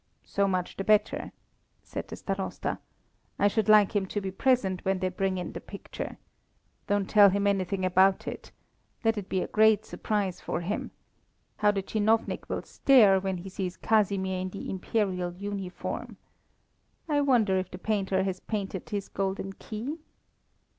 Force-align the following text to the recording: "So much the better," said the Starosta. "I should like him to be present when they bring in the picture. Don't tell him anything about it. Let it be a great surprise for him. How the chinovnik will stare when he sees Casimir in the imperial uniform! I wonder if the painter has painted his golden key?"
"So 0.25 0.47
much 0.47 0.77
the 0.77 0.83
better," 0.83 1.31
said 1.83 2.07
the 2.07 2.15
Starosta. 2.15 2.79
"I 3.37 3.47
should 3.47 3.69
like 3.69 3.95
him 3.95 4.07
to 4.07 4.19
be 4.19 4.31
present 4.31 4.83
when 4.83 4.97
they 4.97 5.09
bring 5.09 5.37
in 5.37 5.51
the 5.53 5.61
picture. 5.61 6.17
Don't 6.87 7.07
tell 7.07 7.29
him 7.29 7.45
anything 7.45 7.85
about 7.85 8.27
it. 8.27 8.51
Let 9.05 9.15
it 9.19 9.29
be 9.29 9.43
a 9.43 9.47
great 9.47 9.85
surprise 9.85 10.41
for 10.41 10.61
him. 10.61 10.89
How 11.57 11.69
the 11.69 11.83
chinovnik 11.83 12.49
will 12.49 12.63
stare 12.63 13.19
when 13.19 13.37
he 13.37 13.49
sees 13.49 13.77
Casimir 13.77 14.39
in 14.39 14.49
the 14.49 14.71
imperial 14.71 15.33
uniform! 15.35 16.17
I 17.07 17.21
wonder 17.21 17.59
if 17.59 17.69
the 17.69 17.77
painter 17.77 18.23
has 18.23 18.39
painted 18.39 18.89
his 18.89 19.07
golden 19.07 19.53
key?" 19.53 19.99